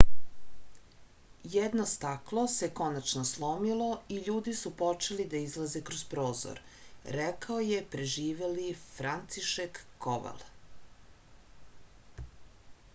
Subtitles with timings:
[1.55, 6.63] jedno staklo se konačno slomilo i ljudi su počeli da izlaze kroz prozor
[7.17, 8.67] rekao je preživeli
[8.97, 10.41] francišek koval